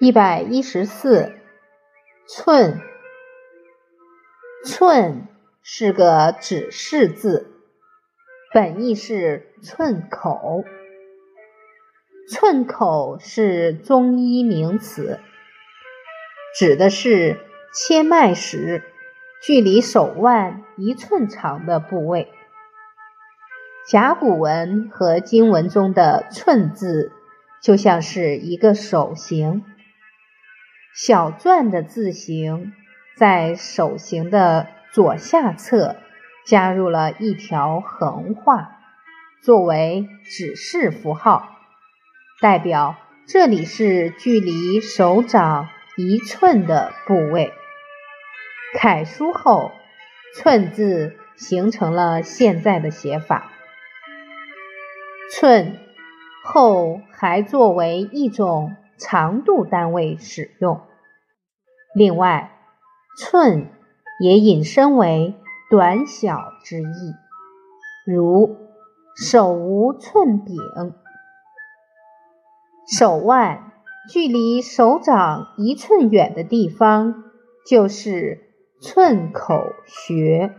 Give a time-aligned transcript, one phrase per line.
[0.00, 1.32] 一百一十四，
[2.28, 2.80] 寸，
[4.64, 5.26] 寸
[5.60, 7.50] 是个指示字，
[8.54, 10.62] 本意是寸口。
[12.30, 15.18] 寸口是中医名词，
[16.56, 17.40] 指的是
[17.74, 18.84] 切脉时
[19.42, 22.28] 距离手腕一寸长的部位。
[23.88, 27.10] 甲骨文和经文中的“寸”字
[27.60, 29.64] 就像是一个手形。
[31.00, 32.72] 小篆的字形
[33.16, 35.94] 在手形的左下侧
[36.44, 38.80] 加入了一条横画，
[39.40, 41.50] 作为指示符号，
[42.40, 42.96] 代表
[43.28, 47.52] 这里是距离手掌一寸的部位。
[48.74, 49.70] 楷书后
[50.34, 53.52] ，“寸”字形成了现在的写法。
[55.30, 55.78] 寸
[56.42, 60.87] 后还作为一种长度单位使用。
[61.94, 62.52] 另外，
[63.16, 63.70] 寸
[64.20, 65.34] 也引申为
[65.70, 67.14] 短小之意，
[68.06, 68.56] 如
[69.16, 70.56] 手无寸柄，
[72.96, 73.72] 手腕
[74.08, 77.24] 距离手掌一寸远的地方
[77.66, 80.54] 就是寸口穴。